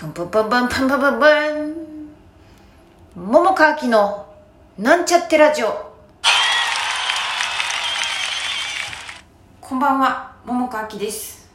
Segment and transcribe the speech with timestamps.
[0.00, 1.26] プンプンプンプンプンプンプンプ
[3.20, 3.22] ン。
[3.22, 4.26] 桃川きの
[4.78, 5.92] なんちゃってラジオ。
[9.60, 11.50] こんばんは桃川きです。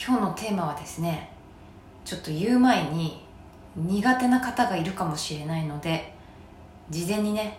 [0.00, 1.32] 今日のテーマはですね
[2.04, 3.26] ちょっと言う前に
[3.74, 6.14] 苦手な方がいるかもしれないので
[6.88, 7.58] 事前にね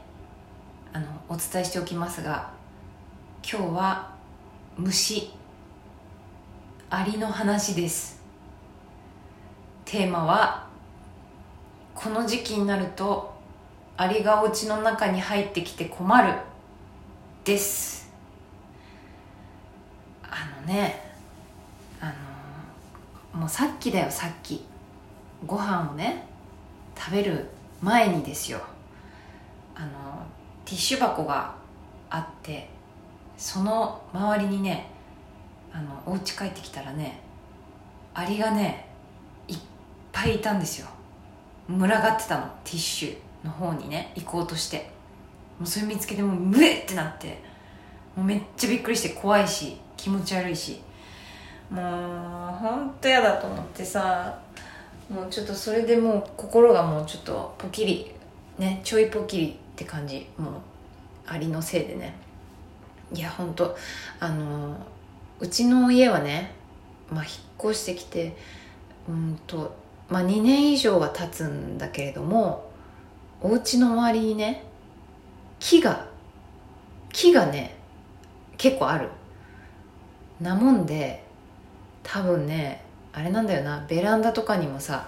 [0.93, 2.49] あのお伝えしておきますが
[3.43, 4.15] 今日は
[4.77, 5.33] 虫
[6.89, 8.18] アリの話です。
[9.89, 10.67] テーマは
[11.95, 13.33] この時期になると
[13.97, 16.35] アリがお家の中に入ってきて困る。
[17.43, 18.11] です。
[20.21, 21.11] あのね
[21.99, 22.13] あ
[23.33, 24.63] のもうさっきだよさっき。
[25.47, 26.27] ご飯をね
[26.95, 27.47] 食べる
[27.81, 28.61] 前にですよ。
[29.73, 29.87] あの
[30.65, 31.55] ティッシュ箱が
[32.11, 32.69] あって
[33.39, 34.91] その周りにね
[35.73, 37.21] あのお家帰ってきたらね
[38.13, 38.88] アリがね
[40.19, 40.87] ぱいいたんですよ。
[41.69, 42.43] 群がってたの。
[42.63, 44.11] ティッシュの方にね。
[44.15, 44.91] 行こうとして。
[45.57, 47.41] もうそれ見つけてもうムエってなって。
[48.15, 50.81] もうめっちゃびっくりして怖いし気持ち悪いし。
[51.69, 51.85] もう
[52.55, 54.37] ほんと嫌だと思ってさ。
[55.09, 58.11] もうちょっとそれでもう心がもうちょっとポキリ。
[58.57, 60.27] ねちょいポキリって感じ。
[60.37, 60.53] もう
[61.27, 62.13] アリのせいでね。
[63.13, 63.77] いやほんと。
[64.19, 64.75] あの
[65.39, 66.51] うちの家はね、
[67.09, 67.33] まあ、引っ
[67.71, 68.35] 越してきて
[69.07, 69.73] うんと、
[70.09, 72.71] まあ、2年以上は経つんだけれども
[73.41, 74.65] お家の周りにね
[75.59, 76.07] 木が
[77.13, 77.75] 木がね
[78.57, 79.09] 結構ある。
[80.41, 81.23] なもんで
[82.03, 85.07] 多分ねあれなんだよなベランダとかにもさ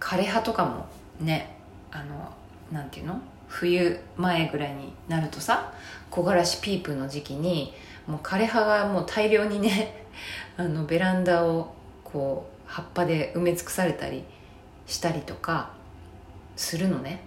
[0.00, 0.86] 枯れ葉とかも
[1.20, 1.56] ね
[1.90, 2.32] あの
[2.72, 3.20] なんていうの？
[3.48, 5.72] 冬前ぐらいになるとさ
[6.10, 7.72] 木枯らしピープの時期に
[8.06, 10.04] もう枯葉がもう大量にね
[10.56, 11.72] あのベランダを
[12.04, 14.24] こう葉っぱで埋め尽くされたり
[14.86, 15.70] したりとか
[16.56, 17.20] するのね。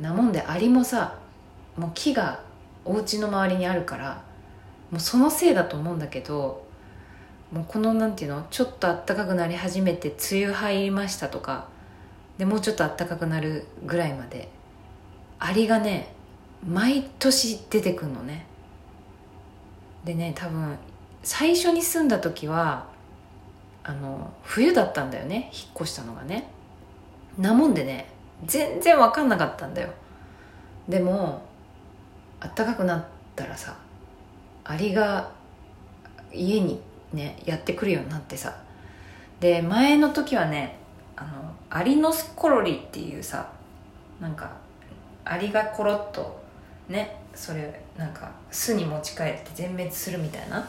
[0.00, 1.18] なもんでアリもさ
[1.76, 2.40] もう木が
[2.84, 4.22] お家の周りにあるから
[4.90, 6.66] もうそのせいだと思うんだけど
[7.52, 11.68] もうこのなんていうのちょっと暖かくなり始めて梅雨入りましたとか
[12.38, 14.48] でもうちょっと暖かくなるぐらいまで
[15.38, 16.12] アリがね
[16.66, 18.46] 毎年出てくんのね。
[20.04, 20.76] でね多分
[21.22, 22.86] 最初に住んだ時は
[23.84, 25.50] あの冬だったんだよね。
[25.52, 26.48] 引っ越したのがね。
[27.38, 28.08] なもんでね
[28.46, 29.90] 全然分かんなかったんだよ。
[30.88, 31.42] でも
[32.40, 33.04] 暖かくなっ
[33.36, 33.76] たらさ
[34.64, 35.30] アリが
[36.32, 36.80] 家に
[37.12, 38.56] ねやってくるようになってさ。
[39.40, 40.76] で前の時はね
[41.16, 41.28] あの
[41.68, 43.50] アリノスコロリっていうさ
[44.20, 44.50] なんか
[45.24, 46.42] アリがコロッと
[46.88, 50.68] ねそれなんか巣に持ち帰って全滅するみたいな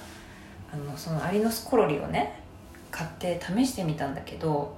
[0.73, 2.43] あのそのアリノスコロリをね
[2.95, 4.73] 買って試してみたんだけど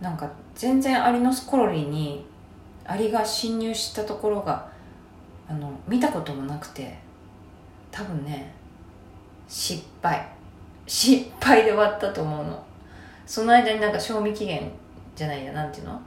[0.00, 2.24] なんか全然アリノスコロリに
[2.86, 4.70] アリが侵入したところが
[5.46, 6.96] あの見たこともなくて
[7.90, 8.54] 多分ね
[9.46, 10.26] 失敗。
[10.86, 12.64] 失敗で終わったと思うの。
[13.26, 14.72] その間になんか賞味期限
[15.14, 16.00] じゃないやなんていうの？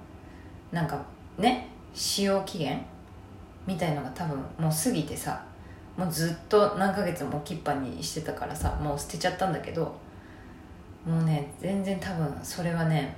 [0.72, 1.00] なんか
[1.38, 2.84] ね使用期限？
[3.68, 5.44] みたいのが多分もう過ぎてさ
[5.96, 9.96] もうずっと何ヶ月も置きっぱにしてたからさもう捨てちゃったんだけど
[11.06, 13.16] もうね全然多分それはね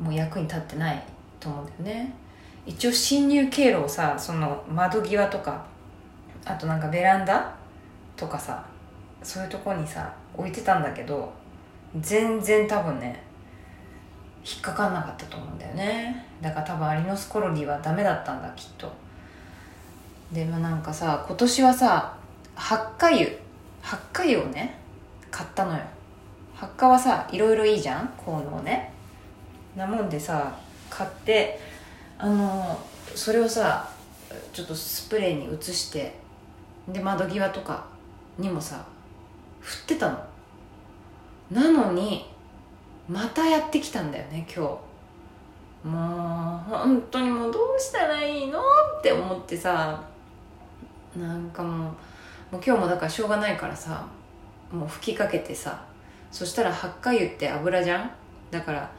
[0.00, 1.02] もう役に立ってない
[1.38, 2.12] と思うんだよね。
[2.66, 5.64] 一応侵入経路をさその窓際とか
[6.44, 7.54] あとなんかベランダ
[8.16, 8.64] とかさ
[9.22, 11.32] そういうとこにさ置いてたんだけど
[12.00, 13.22] 全然多分ね
[14.44, 16.26] 引っかかんなかったと思うんだよね。
[16.40, 18.90] だから多分アリノスコロリはダメだったんだきっと。
[20.32, 22.16] でもなんかさ今年はさ
[22.54, 23.26] 発火油
[23.82, 24.78] 発火油をね
[25.30, 25.80] 買ったのよ。
[26.60, 28.08] 発火はさいろいろいいじゃん？
[28.18, 28.92] 効能ね。
[29.74, 30.54] なもんでさ
[30.90, 31.58] 買って
[32.18, 32.78] あの
[33.14, 33.88] それをさ
[34.52, 36.14] ちょっとスプレーに移して
[36.86, 37.86] で窓際とか
[38.36, 38.84] にもさ
[39.60, 40.18] 振ってたの。
[41.50, 42.28] なのに
[43.08, 44.66] またやってきたんだよね今
[45.82, 45.88] 日。
[45.88, 50.02] もう本当にもうどうしたらいいのって思ってさ
[51.16, 51.88] なんかもうも
[52.58, 54.06] う今日もだからしょうがないからさ
[54.70, 55.82] もう吹きかけてさ
[56.30, 58.10] そしたら発火油って油じゃん？
[58.50, 58.90] だから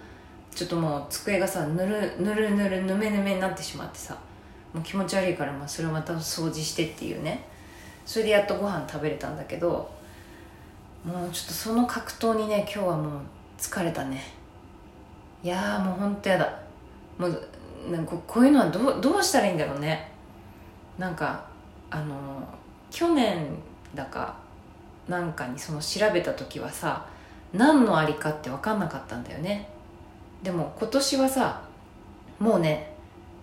[0.54, 4.18] ちょっともう机がさぬるぬるぬるぬめぬめになってしまってさ
[4.74, 7.48] もう気持ち悪いからまあそれをまた掃除してっていうね。
[8.06, 9.90] それでやっとご飯食べれたんだけど
[11.06, 13.22] もうちょっとその格闘にね今日はもう
[13.58, 14.22] 疲れたね。
[15.44, 16.60] いやもうほんとやだ。
[17.18, 17.42] もう
[17.90, 20.12] なんかこういうのはどうどうしたらいいんだろうね。
[20.98, 21.46] なんか
[21.90, 22.16] あの
[22.90, 23.48] 去年
[23.96, 24.36] だか
[25.08, 27.06] なんかにその調べた時はさ
[27.54, 29.70] 何のありかって分かんなかったんだよね。
[30.44, 31.62] でも今年はさ
[32.40, 32.96] もうね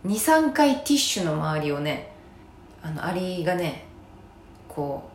[0.07, 2.13] 23回ティッシュの周りをね
[2.83, 3.85] あのアリがね
[4.69, 5.09] こ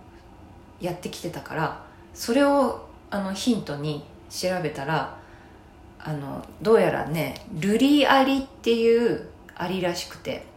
[0.81, 5.17] うやってきてたからそれをあのヒントに調べたら
[5.99, 10.51] あのどうやらねルリアリっていうアリらしくて。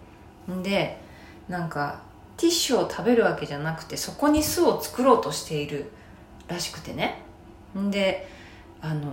[0.51, 0.99] んで
[1.49, 2.01] なんか
[2.37, 5.91] ティッシュを食べるわけじゃなくてそこに巣を作ろうとしている
[6.49, 7.23] らしくてね。
[7.91, 8.29] で
[8.81, 9.11] あの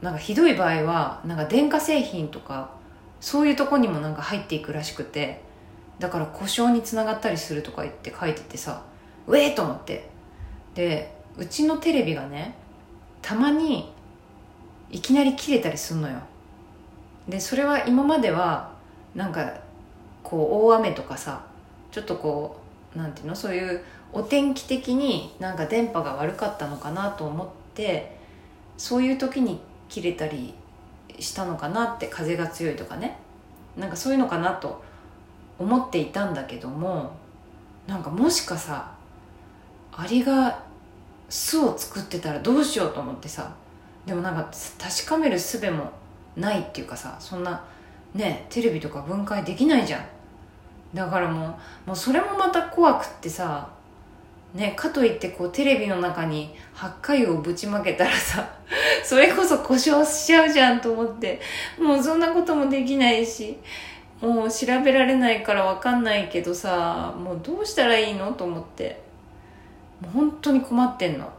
[0.00, 2.70] なんかひどい場合はなんか電化製品とか
[3.20, 5.42] そういうとこにもなんか入っていくらしくて
[5.98, 8.82] だから故障につながったりするとか言って書いててさ
[9.26, 10.08] うえーと思って。
[10.74, 12.54] でうちのテレビがね
[13.22, 13.92] たまに
[14.90, 16.18] いきなり切れたりすんのよ。
[17.28, 18.72] でそれは今までは
[19.14, 19.52] なんか
[20.22, 21.44] こう大雨とかさ
[21.90, 22.60] ちょっとこ
[22.94, 27.48] うなんていうのそういうお天気的になんか電波が悪かったのかなと思っ
[27.80, 28.16] て
[28.76, 30.52] そういう時に切れたり
[31.18, 33.16] したのかなって風が強いとかね。
[33.76, 34.82] なんかそういうのかなと
[35.58, 37.12] 思っていたんだけども
[37.86, 38.92] なんかもしかさ
[39.92, 40.62] アリが
[41.28, 43.54] 巣を作ってたらどうしようと思ってさ
[44.04, 45.90] でもなんか確かめる術も
[46.36, 47.64] ないっていうかさそんな
[48.12, 50.04] ねテレビとか分解できないじゃん。
[50.92, 51.46] だからも
[51.86, 53.70] うもうそれもまた怖くってさ
[54.54, 58.48] ねかといってこうテレビの中に発火油をぶちまけたらさ
[59.04, 61.40] それこそ故障しちゃうじゃんと思って
[61.78, 63.58] もうそんなこともできないし
[64.20, 69.02] もう調べられないから分かんないけどさもうどうしたらいいのと思って
[70.00, 71.30] もう本当に困ってんの。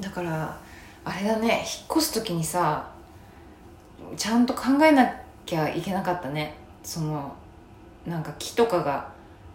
[0.00, 0.56] だから
[1.04, 2.88] あれだね引っ越す時にさ
[4.16, 5.10] ちゃんと考えな
[5.44, 6.54] きゃいけなかったね。
[6.82, 7.34] その
[8.06, 9.08] なんか木とかが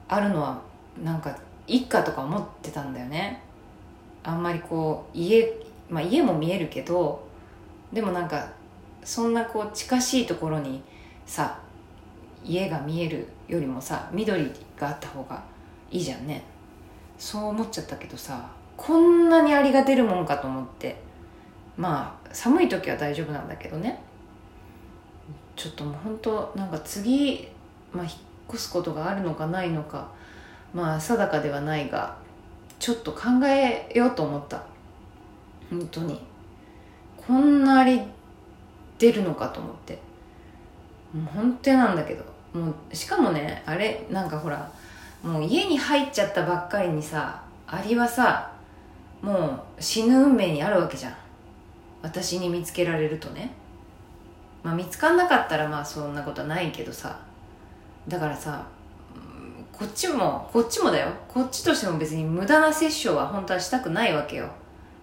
[0.07, 0.62] あるのは
[1.01, 1.36] なんか
[1.68, 3.42] 一家とか思ってたんだよね。
[4.24, 5.51] あんまりこう家
[5.89, 7.27] まあ家も見えるけど
[7.92, 8.51] でもなんか
[9.04, 10.81] そんなこう近しいところに
[11.25, 11.60] さ
[12.44, 15.44] 家が見えるよりもさ緑があった方が
[15.92, 16.44] いいじゃんね。
[17.18, 21.13] そう思っちゃったけどさこんなにアリが出るもんかと思って。
[21.75, 24.00] まあ寒い時は大丈夫なんだけどね。
[25.56, 27.48] ちょっともう本当なんか次、
[27.92, 28.13] まあ、引っ
[28.50, 30.10] 越すことがあるのかないのか
[30.74, 32.18] まあ定かではないが
[32.80, 34.64] ちょっと考えようと思った。
[35.70, 36.22] 本当に。
[37.16, 38.02] こんなアリ
[39.00, 40.00] 出るのかと思って。
[41.14, 42.24] もう本当なんだけど。
[42.54, 44.72] もうしかもねあれなんかほら
[45.24, 48.52] もう家に入っちゃったばっかりにさアリはさ
[49.22, 51.16] もう死ぬ運命にあるわけじゃん。
[52.02, 53.54] 私に見つけられるとね。
[54.62, 57.18] まあ見つかんなかったらまあそんなことはないけどさ。
[58.08, 58.66] だからさ
[59.74, 61.08] こっちもこっちもだよ。
[61.28, 64.50] こっちとしても別に無駄な殺生は本当はしたくないわけよ。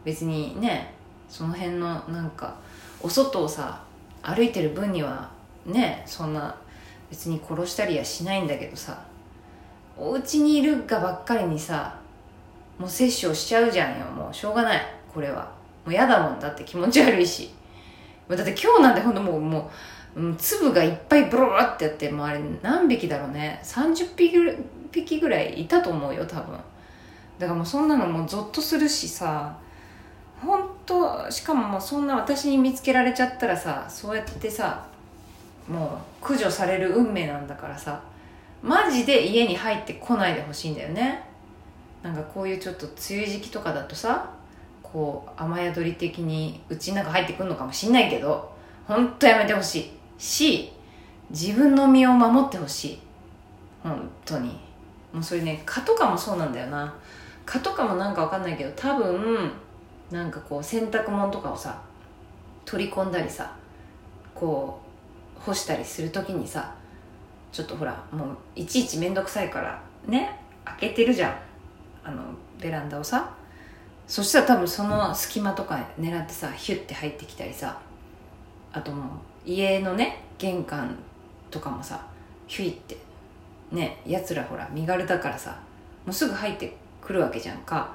[0.04, 0.94] 別にね
[1.28, 2.54] その辺のなんか
[3.02, 3.82] お外をさ
[4.22, 5.30] 歩いてる分には
[5.66, 6.56] ねそんな
[7.10, 9.02] 別に殺したりはしないんだけどさ
[9.98, 11.98] お家にいるがばっかりにさ
[12.78, 14.06] もう殺生しちゃうじゃんよ。
[14.06, 14.80] もうしょうがない。
[15.12, 15.52] これは。
[15.84, 16.40] もう嫌だもん。
[16.40, 17.50] だって気持ち悪いし。
[18.28, 19.64] だって今日なんてほんともうもう、
[20.16, 23.60] うん、粒がいっぱいブローってやってもうあれ何匹だろうね。
[23.62, 26.58] 30匹ぐらいいたと思うよ多分。
[27.38, 29.56] だからもうそんなのもうゾッとするしさ
[30.42, 34.86] 本当しかももうそんな私に見つけられちゃったらさそうやってさ
[35.68, 38.02] もう駆除される運命なんだからさ
[38.62, 41.22] マジで家に入ってこないでほしいんだよね。
[42.02, 44.30] なんかこういうちょっと梅雨時期とかだとさ
[44.82, 48.52] こう雨宿り的にうちの中入ってくるのかもしんないけど
[48.86, 49.99] 本当やめてほしい。
[50.20, 50.72] し
[51.30, 52.98] 自分の身を守ってほしい。
[53.82, 54.60] 本当に。
[55.12, 56.94] もうそれね蚊とかもそうなんだよな。
[57.46, 59.50] 蚊とかもなんかわかんないけど多分
[60.10, 61.80] なんかこう洗濯物とかをさ
[62.64, 63.56] 取り込んだりさ
[64.34, 64.80] こ
[65.38, 66.74] う干したりする時にさ
[67.50, 71.36] ちょっとほらもういちいち面倒くさいからね開けてるじゃん。
[72.04, 72.22] あの
[72.60, 73.30] ベランダをさ。
[74.06, 77.80] そしたら多分その隙間とか狙ってさヒュッて入ってきたりさ。
[78.72, 79.06] あともう
[79.44, 80.96] 家のね玄関
[81.50, 82.06] とかもさ
[82.46, 82.96] ヒュイって
[83.70, 85.58] ねやつらほら身軽だからさ
[86.04, 87.92] もうすぐ入ってくるわけじゃんか。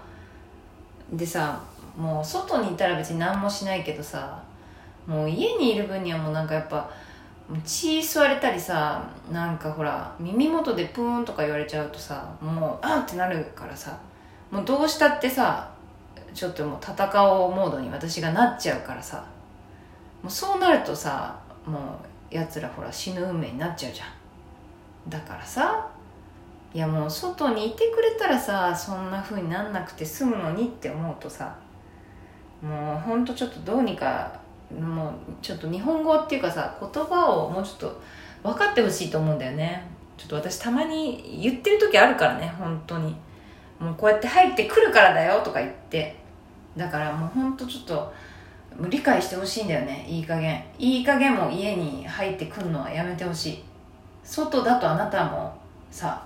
[1.11, 1.61] でさ
[1.95, 4.43] もう外にいたら別に何もしないけどさ
[5.05, 6.89] もう家にいる分にはもうなんかやっぱ
[7.63, 13.95] 血吸われたりさなんかほら耳元でプーンとか言われちゃうとさもうあんってなるからさ
[14.49, 15.71] もうどうしたってさ
[16.33, 19.23] ちょっともう戦おうモードに私がなっちゃうからさ。
[20.25, 22.00] もうそうなるとさも
[22.32, 24.08] うやつらほら死ぬ運命になっちゃうじゃん。
[25.08, 25.88] だからさ
[26.74, 31.55] いやもう外にいてくれたらさそんな風になんなくて済むのにって思うとさ
[32.60, 34.39] もうほんとちょっとどうにか
[34.75, 35.13] もう
[35.44, 38.01] ちょっと日本語っていうかさ言葉をもうちょっと
[38.41, 39.88] 分かってほしいと思うんだよね。
[40.17, 43.15] ちょっと私たまに言ってる時あるからね本当に。
[43.79, 46.15] もうこうやって入ってくるからだよとか言って。
[46.75, 48.12] だからもう本当ちょっと
[48.79, 50.63] 理解してほしいんだよねいい加減。
[50.77, 53.63] いい加減も家に入ってくるのはやめてほしい。
[54.24, 55.55] 外だとあなたも
[55.91, 56.25] さ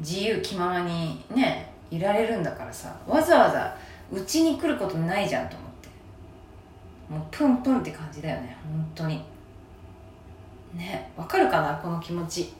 [0.00, 3.76] 自由気ままにねいられるんだからさわざわざ
[4.10, 5.88] うちに来ることないじゃんと思って。
[7.12, 9.22] もうプンプンって感じだよね本当に。
[10.74, 12.54] ねわかるかなこの気持ち。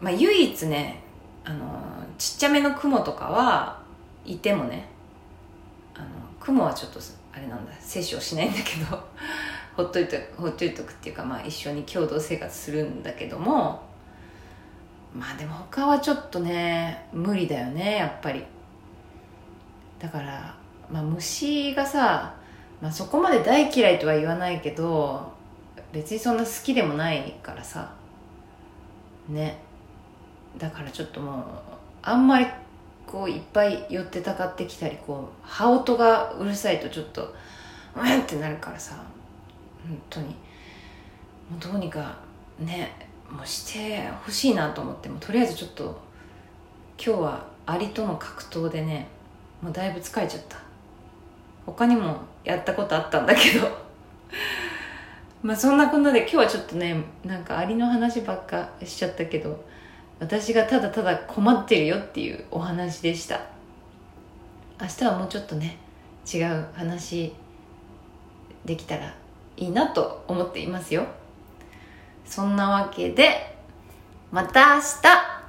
[0.00, 1.02] まあ唯一ね
[1.44, 1.66] あの
[2.18, 3.80] ちっちゃめの雲とかは
[4.24, 4.88] いてもね
[5.94, 6.06] あの
[6.40, 7.00] 雲はちょっと
[7.32, 8.98] あれなんだ摂取をしないんだけど
[9.76, 13.82] ほっといてほっといとくっていうかまあ一緒に共同生活するんだけども
[15.14, 18.44] まあでも他はちょっとね無理だよねやっぱり。
[19.98, 20.54] だから
[20.90, 22.34] まあ虫がさ、
[22.80, 25.30] まあ、そこまで大嫌いとは言わないけど
[25.92, 27.92] 別にそんな好きでもないからさ
[29.28, 29.58] ね。
[30.58, 31.44] だからちょっともう
[32.02, 32.46] あんまり
[33.10, 37.34] こういっぱい寄ってたかってきたりこう羽音がうるさいとちょっと
[37.96, 38.94] うんってなるからさ。
[39.84, 40.26] 本当に。
[40.26, 40.32] も
[41.58, 42.16] うどうにか
[42.60, 42.92] ね
[43.28, 45.08] もうしてほしいなと思って。
[45.08, 46.00] もとりあえずちょっと
[47.04, 49.08] 今日はアリとの格闘でね
[49.60, 50.58] もうだいぶ疲れちゃった。
[51.66, 53.66] 他にもやったことあったんだけど。
[55.42, 59.68] まあそんなこんなで今日はちょっとねなんかアリの話ばっかしちゃったけど。
[60.20, 63.40] 私がただただ困ってるよっていうお話でした。
[64.80, 65.78] 明日はもうちょっとね
[66.32, 67.32] 違う話
[68.64, 69.14] できたら
[69.56, 71.06] いいなと思っていますよ。
[72.26, 73.56] そんなわけで、
[74.30, 75.39] また明日。